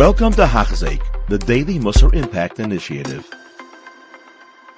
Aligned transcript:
Welcome 0.00 0.32
to 0.32 0.46
Hachzeik, 0.46 1.02
the 1.28 1.36
Daily 1.36 1.78
Musar 1.78 2.14
Impact 2.14 2.58
Initiative. 2.58 3.28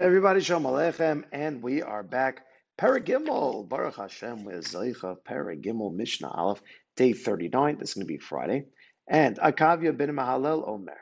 Everybody, 0.00 0.40
Shalom 0.40 0.64
Aleichem, 0.64 1.22
and 1.30 1.62
we 1.62 1.80
are 1.80 2.02
back. 2.02 2.44
Paragimel, 2.76 3.68
Baruch 3.68 3.94
Hashem, 3.94 4.44
with 4.44 4.64
Zeicha, 4.64 5.16
Paragimel, 5.24 5.94
Mishnah 5.94 6.26
Aleph, 6.28 6.60
day 6.96 7.12
39. 7.12 7.78
This 7.78 7.90
is 7.90 7.94
going 7.94 8.04
to 8.04 8.12
be 8.12 8.18
Friday. 8.18 8.64
And 9.06 9.38
Akavia 9.38 9.96
bin 9.96 10.10
Mahalel 10.10 10.66
Omer. 10.66 10.98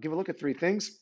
Give 0.00 0.12
a 0.12 0.14
look 0.14 0.28
at 0.28 0.38
three 0.38 0.54
things, 0.54 1.00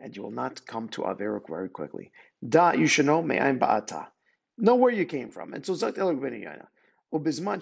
and 0.00 0.16
you 0.16 0.22
will 0.24 0.32
not 0.32 0.66
come 0.66 0.88
to 0.88 1.02
Averuk 1.02 1.48
very 1.48 1.68
quickly. 1.68 2.10
Da, 2.48 2.72
you 2.72 2.88
should 2.88 3.06
know, 3.06 3.22
Me'aim 3.22 3.60
Ba'ata. 3.60 4.08
Know 4.58 4.74
where 4.74 4.92
you 4.92 5.04
came 5.04 5.30
from. 5.30 5.54
And 5.54 5.64
so 5.64 5.74
Zakt 5.74 5.98
Yana. 5.98 6.66
Ubizman 7.12 7.60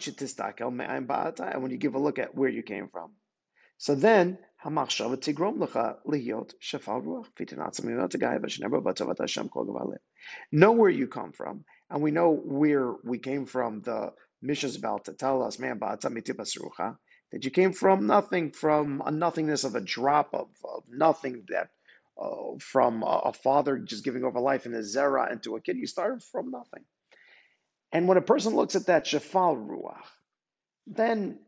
Ba'ata. 1.07 1.53
And 1.53 1.63
when 1.63 1.71
you 1.71 1.79
give 1.79 1.95
a 1.95 1.99
look 1.99 2.19
at 2.19 2.35
where 2.35 2.49
you 2.49 2.63
came 2.63 2.89
from. 2.89 3.13
So 3.79 3.95
then, 3.95 4.39
Tigrom 4.65 5.59
Lecha 5.59 6.53
Shafal 6.61 7.05
Ruach 7.05 9.19
Hashem 9.19 9.49
Kol 9.49 9.67
Gavalim. 9.67 9.99
Know 10.51 10.73
where 10.73 10.91
you 10.91 11.07
come 11.07 11.33
from. 11.33 11.65
And 11.89 12.03
we 12.03 12.11
know 12.11 12.33
where 12.33 12.93
we 13.05 13.19
came 13.19 13.47
from. 13.47 13.83
The 13.83 14.13
Mishnah 14.43 14.69
is 14.69 14.77
about 14.77 15.07
to 15.07 15.13
tell 15.13 15.43
us, 15.43 15.59
man, 15.59 15.79
that 17.31 17.45
you 17.45 17.51
came 17.51 17.73
from 17.73 18.07
nothing, 18.07 18.53
from 18.53 19.03
a 19.05 19.11
nothingness 19.11 19.65
of 19.65 19.75
a 19.75 19.81
drop 19.81 20.35
of, 20.35 20.49
of 20.65 20.85
nothing 20.89 21.45
that 21.49 21.71
uh, 22.21 22.59
from 22.59 23.03
a, 23.03 23.23
a, 23.27 23.33
father 23.33 23.79
just 23.79 24.05
giving 24.05 24.25
over 24.25 24.41
life 24.41 24.67
in 24.67 24.75
a 24.75 24.79
zera 24.79 25.31
into 25.31 25.55
a 25.55 25.61
kid. 25.61 25.77
You 25.77 25.87
started 25.87 26.23
from 26.23 26.51
nothing. 26.51 26.85
And 27.93 28.07
when 28.07 28.19
a 28.19 28.23
person 28.23 28.55
looks 28.55 28.77
at 28.77 28.87
that 28.87 29.07
shafal 29.07 29.57
ruach, 29.57 30.05
then 30.87 31.39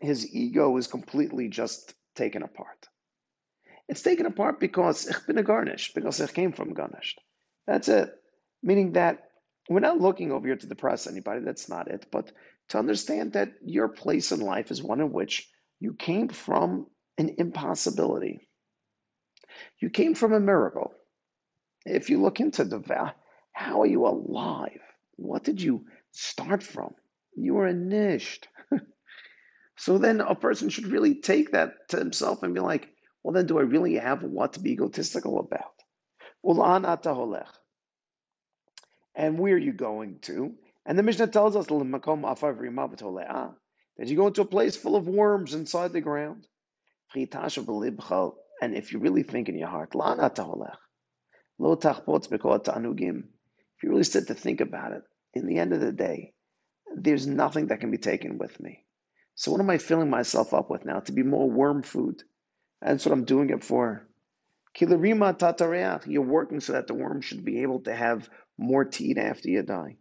his 0.00 0.34
ego 0.34 0.76
is 0.76 0.86
completely 0.86 1.48
just 1.48 1.94
taken 2.14 2.42
apart. 2.42 2.88
It's 3.88 4.02
taken 4.02 4.26
apart 4.26 4.60
because 4.60 5.08
ich 5.08 5.26
bin 5.26 5.38
a 5.38 5.42
gornisht, 5.42 5.94
because 5.94 6.20
it 6.20 6.34
came 6.34 6.52
from 6.52 6.74
gornisht. 6.74 7.18
That's 7.66 7.88
it. 7.88 8.10
Meaning 8.62 8.92
that 8.92 9.28
we're 9.68 9.80
not 9.80 10.00
looking 10.00 10.32
over 10.32 10.46
here 10.46 10.56
to 10.56 10.66
depress 10.66 11.06
anybody. 11.06 11.40
That's 11.40 11.68
not 11.68 11.88
it. 11.88 12.06
But 12.10 12.32
to 12.70 12.78
understand 12.78 13.32
that 13.34 13.52
your 13.64 13.88
place 13.88 14.32
in 14.32 14.40
life 14.40 14.70
is 14.70 14.82
one 14.82 15.00
in 15.00 15.12
which 15.12 15.48
you 15.80 15.94
came 15.94 16.28
from 16.28 16.86
an 17.18 17.34
impossibility. 17.38 18.48
You 19.80 19.90
came 19.90 20.14
from 20.14 20.32
a 20.32 20.40
miracle. 20.40 20.92
If 21.86 22.10
you 22.10 22.20
look 22.20 22.40
into 22.40 22.64
the 22.64 22.82
how 23.52 23.82
are 23.82 23.86
you 23.86 24.06
alive? 24.06 24.80
What 25.16 25.44
did 25.44 25.62
you 25.62 25.86
start 26.12 26.62
from? 26.62 26.94
You 27.36 27.54
were 27.54 27.66
a 27.66 27.74
so 29.76 29.98
then 29.98 30.20
a 30.20 30.34
person 30.34 30.68
should 30.68 30.86
really 30.86 31.20
take 31.20 31.52
that 31.52 31.88
to 31.88 31.98
himself 31.98 32.42
and 32.42 32.54
be 32.54 32.60
like, 32.60 32.88
well, 33.22 33.34
then 33.34 33.46
do 33.46 33.58
I 33.58 33.62
really 33.62 33.94
have 33.94 34.22
what 34.22 34.54
to 34.54 34.60
be 34.60 34.72
egotistical 34.72 35.40
about? 35.40 35.72
And 39.14 39.38
where 39.38 39.54
are 39.54 39.58
you 39.58 39.72
going 39.72 40.18
to? 40.22 40.54
And 40.84 40.98
the 40.98 41.02
Mishnah 41.02 41.28
tells 41.28 41.56
us 41.56 41.66
that 41.66 41.74
you 44.08 44.16
go 44.16 44.26
into 44.26 44.42
a 44.42 44.46
place 44.46 44.76
full 44.76 44.96
of 44.96 45.08
worms 45.08 45.54
inside 45.54 45.92
the 45.92 46.00
ground. 46.00 46.46
And 48.60 48.74
if 48.74 48.92
you 48.92 48.98
really 48.98 49.22
think 49.22 49.48
in 49.48 49.56
your 49.56 49.68
heart, 49.68 49.94
you 53.84 53.90
really 53.90 54.04
sit 54.04 54.28
to 54.28 54.34
think 54.34 54.60
about 54.60 54.92
it, 54.92 55.02
in 55.34 55.46
the 55.46 55.58
end 55.58 55.72
of 55.74 55.80
the 55.80 55.92
day, 55.92 56.32
there's 56.96 57.26
nothing 57.26 57.66
that 57.66 57.80
can 57.80 57.90
be 57.90 57.98
taken 57.98 58.38
with 58.38 58.58
me. 58.60 58.84
So 59.34 59.50
what 59.52 59.60
am 59.60 59.68
I 59.68 59.78
filling 59.78 60.08
myself 60.08 60.54
up 60.54 60.70
with 60.70 60.84
now? 60.84 61.00
To 61.00 61.12
be 61.12 61.22
more 61.22 61.50
worm 61.50 61.82
food. 61.82 62.22
That's 62.80 63.04
what 63.04 63.12
I'm 63.12 63.24
doing 63.24 63.50
it 63.50 63.62
for. 63.62 64.08
You're 66.06 66.22
working 66.22 66.60
so 66.60 66.72
that 66.72 66.86
the 66.86 66.94
worm 66.94 67.20
should 67.20 67.44
be 67.44 67.62
able 67.62 67.80
to 67.80 67.94
have 67.94 68.30
more 68.56 68.84
to 68.84 69.04
eat 69.04 69.18
after 69.18 69.48
you 69.50 69.62
die. 69.62 69.98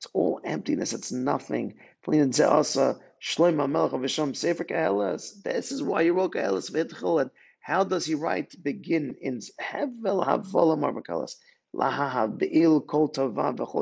It's 0.00 0.08
all 0.14 0.40
emptiness, 0.44 0.94
it's 0.94 1.12
nothing. 1.12 1.74
This 2.06 2.38
is 5.72 5.82
why 5.82 6.00
you 6.00 6.14
wrote 6.14 6.32
Kaelis 6.32 7.20
and 7.20 7.30
how 7.60 7.84
does 7.84 8.06
he 8.06 8.14
write? 8.14 8.54
Begin 8.62 9.14
in 9.20 9.40
Hevel 9.60 10.26
Havolam 10.26 10.80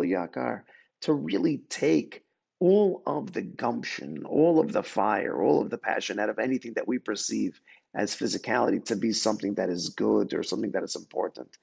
Yakar. 0.09 0.63
To 1.03 1.15
really 1.15 1.59
take 1.69 2.25
all 2.59 3.03
of 3.07 3.33
the 3.33 3.43
gumption, 3.43 4.25
all 4.25 4.59
of 4.59 4.73
the 4.73 4.83
fire, 4.83 5.41
all 5.41 5.63
of 5.63 5.71
the 5.71 5.79
passion 5.79 6.19
out 6.19 6.31
of 6.31 6.41
anything 6.41 6.73
that 6.75 6.89
we 6.89 6.99
perceive 6.99 7.61
as 7.95 8.17
physicality 8.17 8.85
to 8.87 8.97
be 8.97 9.13
something 9.13 9.55
that 9.55 9.71
is 9.71 9.91
good 9.91 10.35
or 10.35 10.43
something 10.43 10.73
that 10.73 10.83
is 10.83 10.97
important. 10.97 11.57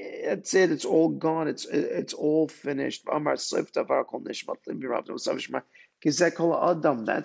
That, 0.00 0.24
that's 0.24 0.54
it. 0.54 0.70
It's 0.70 0.84
all 0.84 1.08
gone. 1.08 1.48
It's 1.48 1.66
it's 1.66 2.14
all 2.14 2.48
finished. 2.48 3.02
That's 3.06 3.52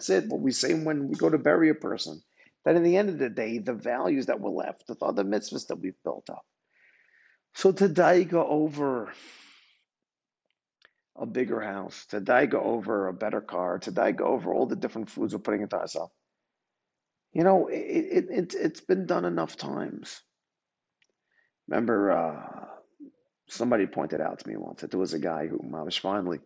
it. 0.09 0.27
What 0.27 0.41
we 0.41 0.51
say 0.51 0.73
when 0.73 1.07
we 1.07 1.15
go 1.15 1.29
to 1.29 1.37
bury 1.37 1.69
a 1.69 1.75
person. 1.75 2.21
That 2.65 2.75
in 2.75 2.83
the 2.83 2.97
end 2.97 3.09
of 3.09 3.19
the 3.19 3.29
day, 3.29 3.59
the 3.59 3.73
values 3.73 4.25
that 4.25 4.39
were 4.39 4.49
left, 4.49 4.87
the 4.87 4.97
other 5.01 5.23
mitzvahs 5.23 5.67
that 5.67 5.79
we've 5.79 6.01
built 6.03 6.29
up. 6.31 6.43
So 7.53 7.71
to 7.71 8.25
go 8.27 8.47
over 8.47 9.13
a 11.15 11.25
bigger 11.25 11.61
house, 11.61 12.05
to 12.07 12.19
go 12.19 12.61
over 12.61 13.07
a 13.07 13.13
better 13.13 13.41
car, 13.41 13.79
to 13.79 13.91
go 13.91 14.25
over 14.25 14.53
all 14.53 14.65
the 14.65 14.75
different 14.75 15.09
foods 15.09 15.33
we're 15.33 15.39
putting 15.39 15.61
into 15.61 15.77
ourselves. 15.77 16.13
You 17.33 17.43
know, 17.43 17.67
it, 17.67 17.75
it, 17.75 18.25
it, 18.29 18.55
it's 18.55 18.81
been 18.81 19.05
done 19.05 19.25
enough 19.25 19.57
times. 19.57 20.21
Remember, 21.67 22.11
uh, 22.11 22.54
somebody 23.47 23.85
pointed 23.85 24.21
out 24.21 24.39
to 24.39 24.47
me 24.49 24.57
once 24.57 24.81
that 24.81 24.91
there 24.91 24.99
was 24.99 25.13
a 25.13 25.19
guy 25.19 25.47
who, 25.47 25.59
I 25.75 25.81
was 25.83 25.97
finally, 25.97 26.39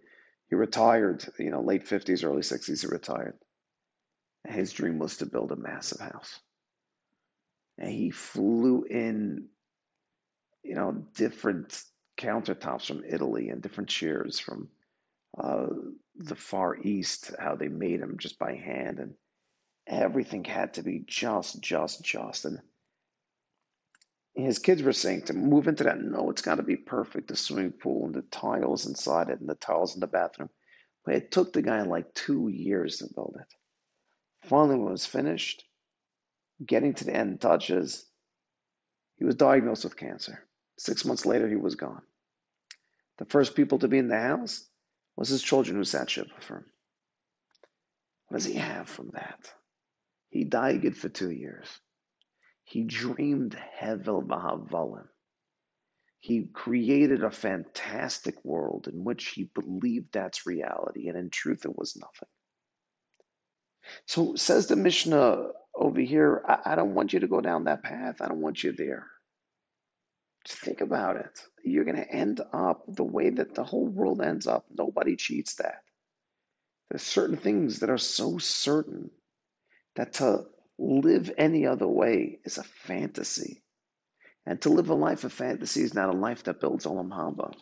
he 0.50 0.56
retired, 0.56 1.26
you 1.38 1.52
know, 1.52 1.62
late 1.62 1.86
50s, 1.86 2.24
early 2.24 2.42
60s, 2.42 2.82
he 2.82 2.88
retired. 2.88 3.38
His 4.48 4.72
dream 4.74 5.00
was 5.00 5.18
to 5.18 5.26
build 5.26 5.52
a 5.52 5.56
massive 5.56 6.00
house. 6.00 6.40
And 7.78 7.92
he 7.92 8.10
flew 8.10 8.84
in, 8.84 9.48
you 10.64 10.76
know, 10.76 11.06
different 11.16 11.84
countertops 12.18 12.86
from 12.86 13.04
Italy 13.08 13.50
and 13.50 13.62
different 13.62 13.90
chairs 13.90 14.40
from 14.40 14.70
uh, 15.38 15.68
the 16.16 16.36
Far 16.36 16.78
East, 16.78 17.32
how 17.40 17.56
they 17.56 17.68
made 17.70 18.02
them 18.02 18.18
just 18.18 18.40
by 18.40 18.56
hand, 18.56 19.00
and 19.00 19.14
everything 19.88 20.44
had 20.44 20.74
to 20.74 20.84
be 20.84 21.04
just, 21.08 21.62
just, 21.62 22.04
just. 22.04 22.46
And 22.46 22.60
his 24.46 24.60
kids 24.60 24.82
were 24.84 24.94
saying 24.94 25.24
to 25.24 25.34
move 25.34 25.68
into 25.68 25.84
that. 25.84 26.00
No, 26.00 26.30
it's 26.30 26.42
got 26.42 26.56
to 26.56 26.64
be 26.64 26.76
perfect. 26.76 27.28
The 27.28 27.36
swimming 27.36 27.72
pool 27.72 28.06
and 28.06 28.16
the 28.16 28.22
tiles 28.24 28.86
inside 28.86 29.30
it, 29.30 29.40
and 29.40 29.50
the 29.50 29.56
tiles 29.56 29.96
in 29.96 30.00
the 30.00 30.08
bathroom. 30.08 30.50
But 31.06 31.16
it 31.16 31.32
took 31.32 31.54
the 31.54 31.62
guy 31.62 31.82
like 31.82 32.14
two 32.14 32.50
years 32.50 32.98
to 32.98 33.08
build 33.14 33.38
it. 33.40 34.48
Finally, 34.48 34.78
when 34.78 34.90
it 34.90 34.92
was 34.92 35.06
finished, 35.06 35.64
getting 36.66 36.94
to 36.94 37.06
the 37.06 37.16
end 37.16 37.42
touches, 37.42 38.06
he 39.18 39.26
was 39.26 39.36
diagnosed 39.36 39.84
with 39.84 39.98
cancer. 39.98 40.48
Six 40.78 41.06
months 41.06 41.26
later, 41.26 41.48
he 41.48 41.56
was 41.56 41.76
gone. 41.76 42.02
The 43.18 43.26
first 43.26 43.56
people 43.56 43.80
to 43.80 43.88
be 43.88 43.98
in 43.98 44.08
the 44.08 44.20
house 44.20 44.66
was 45.18 45.28
his 45.28 45.44
children 45.44 45.76
who 45.76 45.84
sat 45.84 46.10
Shiva 46.10 46.30
for 46.40 46.58
him. 46.58 46.66
What 48.28 48.38
does 48.38 48.46
he 48.46 48.54
have 48.54 48.88
from 48.88 49.10
that? 49.14 49.52
He 50.30 50.46
died 50.46 50.82
good 50.82 50.96
for 50.96 51.10
two 51.10 51.32
years. 51.32 51.68
He 52.70 52.84
dreamed 52.84 53.58
Hevel 53.82 54.28
Vahavalim. 54.28 55.08
He 56.20 56.44
created 56.54 57.24
a 57.24 57.32
fantastic 57.32 58.46
world 58.46 58.88
in 58.88 59.04
which 59.04 59.30
he 59.30 59.50
believed 59.56 60.14
that's 60.14 60.46
reality, 60.46 61.08
and 61.08 61.18
in 61.18 61.32
truth, 61.32 61.66
it 61.66 61.76
was 61.76 61.96
nothing. 61.96 62.30
So 64.06 64.36
says 64.36 64.68
the 64.68 64.76
Mishnah 64.76 65.48
over 65.74 66.00
here, 66.00 66.44
I, 66.48 66.74
I 66.74 66.76
don't 66.76 66.94
want 66.94 67.12
you 67.12 67.22
to 67.22 67.28
go 67.28 67.42
down 67.42 67.64
that 67.64 67.82
path. 67.82 68.22
I 68.22 68.28
don't 68.28 68.42
want 68.42 68.64
you 68.64 68.72
there. 68.72 69.08
Just 70.46 70.60
think 70.60 70.82
about 70.82 71.16
it. 71.16 71.42
You're 71.64 71.86
going 71.86 71.98
to 71.98 72.12
end 72.12 72.40
up 72.54 72.84
the 72.88 73.04
way 73.04 73.32
that 73.32 73.56
the 73.56 73.64
whole 73.64 73.88
world 73.88 74.22
ends 74.22 74.46
up. 74.46 74.66
Nobody 74.70 75.16
cheats 75.16 75.56
that. 75.56 75.82
There's 76.92 77.02
certain 77.02 77.38
things 77.38 77.80
that 77.80 77.90
are 77.90 77.98
so 77.98 78.38
certain 78.38 79.10
that 79.96 80.14
to 80.14 80.46
live 80.80 81.32
any 81.38 81.68
other 81.68 81.88
way 81.88 82.40
is 82.46 82.58
a 82.58 82.64
fantasy. 82.64 83.62
And 84.46 84.62
to 84.62 84.70
live 84.70 84.90
a 84.90 84.96
life 84.96 85.26
of 85.26 85.34
fantasy 85.34 85.82
is 85.82 85.94
not 85.94 86.10
a 86.10 86.18
life 86.18 86.44
that 86.46 86.62
builds 86.62 86.86
Olam 86.86 87.10
Haba. 87.10 87.54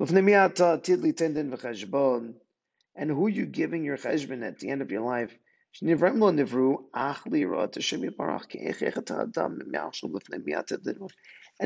Uh, 0.00 0.76
and 2.98 3.10
who 3.10 3.26
are 3.26 3.30
you 3.30 3.46
giving 3.46 3.84
your 3.84 3.96
cheshbon 3.96 4.42
at 4.46 4.58
the 4.58 4.70
end 4.70 4.82
of 4.82 4.90
your 4.90 5.02
life? 5.02 5.36
And 5.82 5.90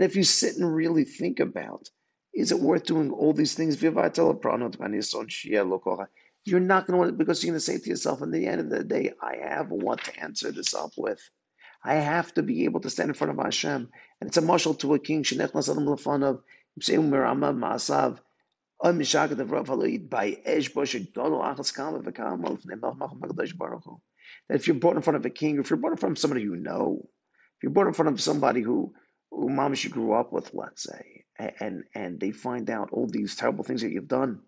if 0.05 0.17
you 0.17 0.25
sit 0.25 0.57
and 0.57 0.75
really 0.75 1.05
think 1.05 1.41
about, 1.41 1.89
is 2.35 2.53
it 2.53 2.59
worth 2.61 2.85
doing 2.85 3.11
all 3.13 3.33
these 3.33 3.55
things? 3.55 3.77
You're 6.45 6.61
not 6.61 6.87
going 6.87 6.95
to 6.95 6.99
want 6.99 7.11
it 7.11 7.19
because 7.19 7.43
you're 7.43 7.53
going 7.53 7.59
to 7.59 7.65
say 7.65 7.79
to 7.79 7.89
yourself, 7.89 8.23
in 8.23 8.31
the 8.31 8.47
end 8.47 8.61
of 8.61 8.71
the 8.71 8.85
day, 8.85 9.13
I 9.21 9.37
have 9.37 9.71
what 9.71 10.05
to 10.05 10.21
answer 10.21 10.51
this 10.51 10.75
up 10.75 10.93
with. 10.97 11.21
I 11.85 11.95
have 11.95 12.33
to 12.35 12.43
be 12.43 12.65
able 12.65 12.81
to 12.81 12.91
stand 12.91 13.11
in 13.11 13.15
front 13.15 13.39
of 13.39 13.45
Hashem. 13.45 13.89
And 14.21 14.29
it's 14.29 14.37
a 14.37 14.43
mashal 14.43 14.79
to 14.81 14.95
a 14.95 14.99
king. 14.99 15.23
That 15.23 15.55
if 24.49 24.67
you're 24.67 24.77
brought 24.77 24.97
in 24.97 25.03
front 25.03 25.17
of 25.17 25.27
a 25.27 25.31
king, 25.31 25.59
if 25.59 25.71
you're 25.71 25.77
brought 25.77 25.93
in 25.93 25.97
front 25.97 26.13
of 26.13 26.19
somebody 26.19 26.43
you 26.43 26.57
know, 26.57 27.09
if 27.57 27.63
you're 27.63 27.73
brought 27.73 27.89
in 27.89 27.95
front 27.95 28.11
of 28.11 28.21
somebody 28.21 28.63
who, 28.63 28.93
who 29.31 29.49
mom 29.49 29.75
you 29.77 29.91
grew 29.91 30.15
up 30.15 30.33
with, 30.33 30.53
let's 30.55 30.83
say, 30.83 31.25
and 31.61 31.85
and 31.95 32.21
they 32.21 32.31
find 32.31 32.69
out 32.69 32.91
all 32.93 33.07
these 33.07 33.37
terrible 33.37 33.65
things 33.65 33.83
that 33.83 33.91
you've 33.91 34.09
done, 34.09 34.41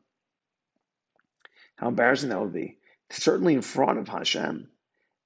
how 1.77 1.89
embarrassing 1.89 2.31
that 2.31 2.41
would 2.41 2.53
be. 2.53 2.79
Certainly 3.11 3.55
in 3.55 3.63
front 3.63 3.99
of 3.99 4.09
Hashem. 4.09 4.69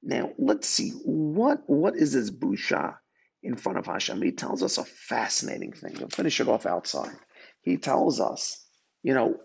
Now 0.02 0.32
let's 0.38 0.68
see 0.68 0.90
what 1.04 1.62
what 1.66 1.96
is 1.96 2.12
this 2.12 2.30
busha 2.30 2.96
in 3.42 3.56
front 3.56 3.78
of 3.78 3.86
Hashem. 3.86 4.20
He 4.22 4.32
tells 4.32 4.62
us 4.62 4.78
a 4.78 4.84
fascinating 4.84 5.72
thing. 5.72 5.96
We'll 5.98 6.08
finish 6.08 6.40
it 6.40 6.48
off 6.48 6.66
outside. 6.66 7.16
He 7.62 7.76
tells 7.76 8.20
us 8.20 8.66
you 9.06 9.14
know, 9.14 9.36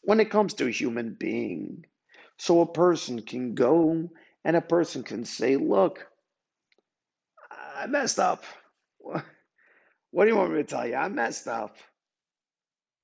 when 0.00 0.18
it 0.18 0.30
comes 0.30 0.54
to 0.54 0.66
a 0.66 0.70
human 0.70 1.14
being, 1.20 1.84
so 2.38 2.62
a 2.62 2.72
person 2.72 3.20
can 3.20 3.54
go 3.54 4.08
and 4.46 4.56
a 4.56 4.62
person 4.62 5.02
can 5.02 5.26
say, 5.26 5.56
Look, 5.56 6.06
I 7.50 7.86
messed 7.86 8.18
up. 8.18 8.44
What 10.10 10.24
do 10.24 10.30
you 10.30 10.36
want 10.36 10.52
me 10.52 10.58
to 10.58 10.64
tell 10.64 10.86
you? 10.86 10.94
I 10.94 11.08
messed 11.08 11.48
up. 11.48 11.74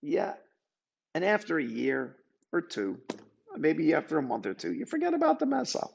Yeah. 0.02 0.34
And 1.14 1.24
after 1.24 1.58
a 1.58 1.64
year 1.64 2.16
or 2.52 2.60
two, 2.60 2.98
maybe 3.56 3.94
after 3.94 4.18
a 4.18 4.22
month 4.22 4.46
or 4.46 4.54
two, 4.54 4.72
you 4.72 4.86
forget 4.86 5.14
about 5.14 5.38
the 5.38 5.46
mess 5.46 5.76
up. 5.76 5.90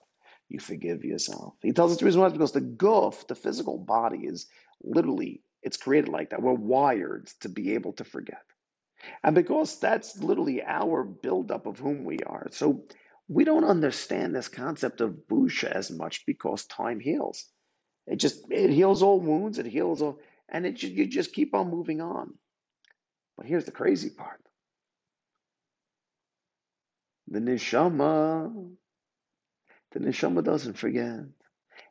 You 0.49 0.59
forgive 0.59 1.03
yourself. 1.03 1.55
He 1.61 1.71
tells 1.71 1.93
us 1.93 1.99
the 1.99 2.05
reason 2.05 2.21
why 2.21 2.27
is 2.27 2.33
because 2.33 2.51
the 2.51 2.61
guf, 2.61 3.27
the 3.27 3.35
physical 3.35 3.77
body, 3.77 4.19
is 4.19 4.47
literally 4.83 5.41
it's 5.63 5.77
created 5.77 6.09
like 6.09 6.29
that. 6.29 6.41
We're 6.41 6.53
wired 6.53 7.27
to 7.39 7.49
be 7.49 7.73
able 7.73 7.93
to 7.93 8.03
forget. 8.03 8.43
And 9.23 9.33
because 9.33 9.79
that's 9.79 10.21
literally 10.21 10.61
our 10.61 11.03
buildup 11.03 11.65
of 11.65 11.79
whom 11.79 12.03
we 12.03 12.19
are. 12.19 12.47
So 12.51 12.85
we 13.27 13.45
don't 13.45 13.63
understand 13.63 14.35
this 14.35 14.49
concept 14.49 15.01
of 15.01 15.15
busha 15.29 15.71
as 15.71 15.89
much 15.89 16.25
because 16.25 16.65
time 16.65 16.99
heals. 16.99 17.45
It 18.05 18.17
just 18.17 18.45
it 18.51 18.69
heals 18.69 19.01
all 19.01 19.19
wounds, 19.19 19.59
it 19.59 19.65
heals 19.65 20.01
all 20.01 20.19
and 20.49 20.65
it 20.65 20.83
you 20.83 21.07
just 21.07 21.33
keep 21.33 21.55
on 21.55 21.71
moving 21.71 22.01
on. 22.01 22.33
But 23.37 23.45
here's 23.45 23.65
the 23.65 23.71
crazy 23.71 24.09
part. 24.09 24.41
The 27.27 27.39
neshama, 27.39 28.71
the 29.91 29.99
neshama 29.99 30.43
doesn't 30.43 30.77
forget. 30.77 31.19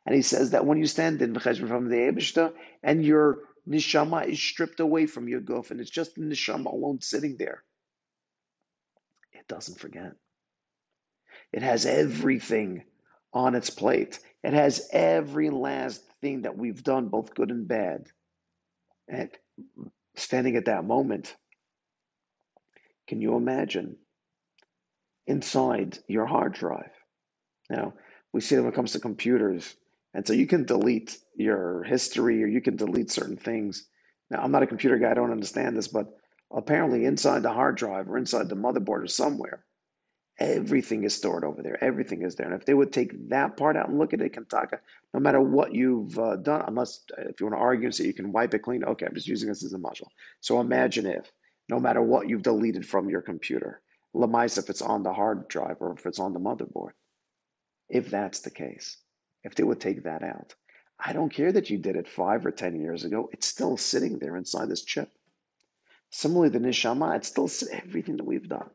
And 0.05 0.15
he 0.15 0.21
says 0.21 0.51
that 0.51 0.65
when 0.65 0.77
you 0.77 0.85
stand 0.85 1.21
in 1.21 1.37
from 1.37 1.89
the 1.89 1.95
Eibishter 1.95 2.53
and 2.83 3.03
you're 3.03 3.39
neshama 3.67 4.27
is 4.27 4.41
stripped 4.41 4.79
away 4.79 5.05
from 5.05 5.27
your 5.27 5.41
guf, 5.41 5.71
and 5.71 5.79
it's 5.79 5.89
just 5.89 6.15
the 6.15 6.21
neshama 6.21 6.71
alone 6.71 6.99
sitting 7.01 7.37
there. 7.37 7.63
It 9.31 9.47
doesn't 9.47 9.79
forget. 9.79 10.13
It 11.51 11.61
has 11.61 11.85
everything 11.85 12.83
on 13.33 13.55
its 13.55 13.69
plate. 13.69 14.19
It 14.43 14.53
has 14.53 14.89
every 14.91 15.49
last 15.49 16.03
thing 16.21 16.43
that 16.43 16.57
we've 16.57 16.83
done, 16.83 17.07
both 17.09 17.33
good 17.33 17.49
and 17.49 17.67
bad. 17.67 18.07
And 19.07 19.29
standing 20.15 20.55
at 20.55 20.65
that 20.65 20.85
moment, 20.85 21.35
can 23.07 23.21
you 23.21 23.35
imagine 23.35 23.97
inside 25.27 25.99
your 26.07 26.25
hard 26.25 26.53
drive? 26.53 26.91
Now, 27.69 27.93
we 28.33 28.41
see 28.41 28.55
that 28.55 28.63
when 28.63 28.71
it 28.71 28.75
comes 28.75 28.93
to 28.93 28.99
computers, 28.99 29.75
and 30.13 30.25
so 30.27 30.33
you 30.33 30.47
can 30.47 30.65
delete 30.65 31.17
your 31.35 31.83
history 31.83 32.43
or 32.43 32.47
you 32.47 32.61
can 32.61 32.75
delete 32.75 33.11
certain 33.11 33.37
things. 33.37 33.87
Now, 34.29 34.41
I'm 34.41 34.51
not 34.51 34.63
a 34.63 34.67
computer 34.67 34.97
guy, 34.97 35.11
I 35.11 35.13
don't 35.13 35.31
understand 35.31 35.75
this, 35.75 35.87
but 35.87 36.17
apparently 36.51 37.05
inside 37.05 37.43
the 37.43 37.51
hard 37.51 37.75
drive 37.77 38.09
or 38.09 38.17
inside 38.17 38.49
the 38.49 38.55
motherboard 38.55 39.03
or 39.03 39.07
somewhere, 39.07 39.65
everything 40.39 41.03
is 41.03 41.15
stored 41.15 41.43
over 41.43 41.61
there. 41.61 41.83
Everything 41.83 42.23
is 42.23 42.35
there. 42.35 42.47
And 42.47 42.55
if 42.59 42.65
they 42.65 42.73
would 42.73 42.91
take 42.91 43.29
that 43.29 43.57
part 43.57 43.77
out 43.77 43.89
and 43.89 43.99
look 43.99 44.13
at 44.13 44.21
it, 44.21 44.33
Kantaka, 44.33 44.79
no 45.13 45.19
matter 45.19 45.41
what 45.41 45.73
you've 45.73 46.17
uh, 46.17 46.37
done, 46.37 46.63
unless 46.67 47.01
uh, 47.17 47.29
if 47.29 47.39
you 47.39 47.45
want 47.45 47.55
to 47.55 47.61
argue 47.61 47.85
and 47.85 47.95
say 47.95 48.05
you 48.05 48.13
can 48.13 48.31
wipe 48.31 48.53
it 48.53 48.59
clean, 48.59 48.83
okay, 48.83 49.05
I'm 49.05 49.15
just 49.15 49.27
using 49.27 49.49
this 49.49 49.63
as 49.63 49.73
a 49.73 49.77
module. 49.77 50.07
So 50.41 50.59
imagine 50.59 51.05
if, 51.05 51.31
no 51.69 51.79
matter 51.79 52.01
what 52.01 52.27
you've 52.29 52.41
deleted 52.41 52.85
from 52.85 53.09
your 53.09 53.21
computer, 53.21 53.81
Lamais 54.15 54.57
if 54.57 54.69
it's 54.69 54.81
on 54.81 55.03
the 55.03 55.13
hard 55.13 55.47
drive 55.47 55.77
or 55.79 55.93
if 55.93 56.05
it's 56.05 56.19
on 56.19 56.33
the 56.33 56.39
motherboard, 56.39 56.91
if 57.89 58.09
that's 58.09 58.41
the 58.41 58.51
case 58.51 58.97
if 59.43 59.55
they 59.55 59.63
would 59.63 59.79
take 59.79 60.03
that 60.03 60.23
out. 60.23 60.55
I 60.99 61.13
don't 61.13 61.33
care 61.33 61.51
that 61.51 61.69
you 61.69 61.77
did 61.77 61.95
it 61.95 62.07
five 62.07 62.45
or 62.45 62.51
10 62.51 62.79
years 62.79 63.03
ago, 63.03 63.29
it's 63.33 63.47
still 63.47 63.77
sitting 63.77 64.19
there 64.19 64.37
inside 64.37 64.69
this 64.69 64.83
chip. 64.83 65.11
Similarly, 66.11 66.49
the 66.49 66.59
neshama, 66.59 67.15
it's 67.15 67.27
still 67.27 67.49
everything 67.71 68.17
that 68.17 68.25
we've 68.25 68.47
done. 68.47 68.69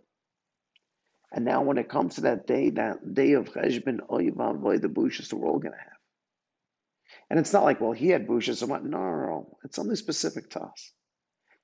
And 1.32 1.44
now, 1.44 1.62
when 1.62 1.78
it 1.78 1.88
comes 1.88 2.16
to 2.16 2.22
that 2.22 2.46
day, 2.46 2.70
that 2.70 3.14
day 3.14 3.32
of 3.32 3.52
Cheshbon, 3.52 4.00
oh, 4.08 4.18
Oivav, 4.18 4.80
the 4.80 4.88
bushes 4.88 5.28
that 5.28 5.36
we're 5.36 5.48
all 5.48 5.58
going 5.58 5.72
to 5.72 5.78
have. 5.78 5.98
And 7.30 7.38
it's 7.38 7.52
not 7.52 7.64
like, 7.64 7.80
well, 7.80 7.92
he 7.92 8.08
had 8.08 8.26
bushes, 8.26 8.58
so 8.58 8.66
what? 8.66 8.84
No, 8.84 8.98
no, 8.98 9.26
no. 9.26 9.58
It's 9.64 9.76
something 9.76 9.94
specific 9.96 10.50
to 10.50 10.62
us. 10.62 10.92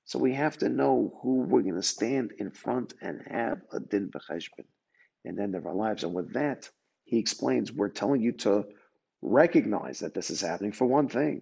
So 0.05 0.19
we 0.19 0.35
have 0.35 0.59
to 0.59 0.69
know 0.69 1.19
who 1.23 1.41
we're 1.41 1.63
going 1.63 1.77
to 1.77 1.83
stand 1.83 2.33
in 2.39 2.51
front 2.51 2.95
and 3.01 3.23
have 3.27 3.63
a 3.73 3.81
din 3.81 4.11
b'cheshbon 4.11 4.67
the 5.25 5.43
end 5.43 5.55
of 5.55 5.67
our 5.67 5.75
lives. 5.75 6.05
And 6.05 6.13
with 6.13 6.35
that, 6.35 6.69
he 7.05 7.19
explains, 7.19 7.73
we're 7.73 7.89
telling 7.89 8.21
you 8.21 8.33
to 8.33 8.67
Recognize 9.27 10.01
that 10.01 10.13
this 10.13 10.29
is 10.29 10.43
happening 10.43 10.73
for 10.73 10.87
one 10.87 11.09
thing, 11.09 11.41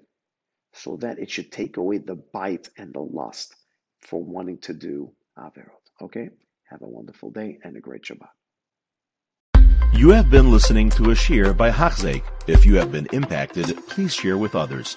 so 0.72 0.96
that 0.98 1.18
it 1.18 1.28
should 1.28 1.50
take 1.50 1.78
away 1.78 1.98
the 1.98 2.14
bite 2.14 2.68
and 2.78 2.94
the 2.94 3.00
lust 3.00 3.56
for 3.98 4.22
wanting 4.22 4.58
to 4.58 4.72
do 4.72 5.12
Averot. 5.36 5.82
Okay? 6.00 6.28
Have 6.70 6.82
a 6.82 6.86
wonderful 6.86 7.32
day 7.32 7.58
and 7.64 7.76
a 7.76 7.80
great 7.80 8.04
Shabbat. 8.04 8.28
You 9.92 10.10
have 10.10 10.30
been 10.30 10.52
listening 10.52 10.90
to 10.90 11.10
a 11.10 11.14
shiur 11.14 11.56
by 11.56 11.72
Hachzeik. 11.72 12.22
If 12.46 12.64
you 12.64 12.76
have 12.76 12.92
been 12.92 13.08
impacted, 13.12 13.76
please 13.88 14.14
share 14.14 14.38
with 14.38 14.54
others. 14.54 14.96